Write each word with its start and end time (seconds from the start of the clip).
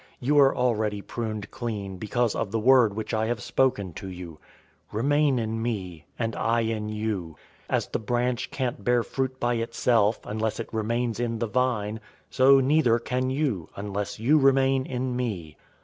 015:003 0.19 0.27
You 0.27 0.39
are 0.39 0.55
already 0.57 1.01
pruned 1.03 1.51
clean 1.51 1.97
because 1.97 2.33
of 2.33 2.49
the 2.49 2.57
word 2.59 2.95
which 2.95 3.13
I 3.13 3.27
have 3.27 3.39
spoken 3.39 3.93
to 3.93 4.07
you. 4.09 4.39
015:004 4.91 4.93
Remain 4.97 5.37
in 5.37 5.61
me, 5.61 6.05
and 6.17 6.35
I 6.35 6.61
in 6.61 6.89
you. 6.89 7.35
As 7.69 7.85
the 7.85 7.99
branch 7.99 8.49
can't 8.49 8.83
bear 8.83 9.03
fruit 9.03 9.39
by 9.39 9.53
itself, 9.57 10.19
unless 10.23 10.59
it 10.59 10.73
remains 10.73 11.19
in 11.19 11.37
the 11.37 11.45
vine, 11.45 11.99
so 12.31 12.59
neither 12.59 12.97
can 12.97 13.29
you, 13.29 13.69
unless 13.75 14.19
you 14.19 14.39
remain 14.39 14.87
in 14.87 15.15
me. 15.15 15.55